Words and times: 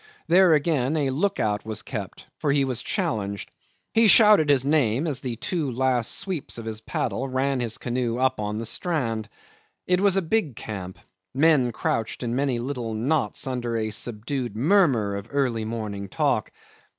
There 0.27 0.53
again 0.55 0.97
a 0.97 1.11
look 1.11 1.39
out 1.39 1.63
was 1.63 1.83
kept, 1.83 2.25
for 2.39 2.51
he 2.51 2.65
was 2.65 2.81
challenged. 2.81 3.51
He 3.93 4.07
shouted 4.07 4.49
his 4.49 4.65
name 4.65 5.05
as 5.05 5.19
the 5.19 5.35
two 5.35 5.71
last 5.71 6.11
sweeps 6.13 6.57
of 6.57 6.65
his 6.65 6.81
paddle 6.81 7.27
ran 7.27 7.59
his 7.59 7.77
canoe 7.77 8.17
up 8.17 8.39
on 8.39 8.57
the 8.57 8.65
strand. 8.65 9.29
It 9.85 10.01
was 10.01 10.17
a 10.17 10.23
big 10.23 10.55
camp. 10.55 10.97
Men 11.35 11.71
crouched 11.71 12.23
in 12.23 12.35
many 12.35 12.57
little 12.57 12.95
knots 12.95 13.45
under 13.45 13.77
a 13.77 13.91
subdued 13.91 14.57
murmur 14.57 15.13
of 15.13 15.27
early 15.29 15.65
morning 15.65 16.09
talk. 16.09 16.51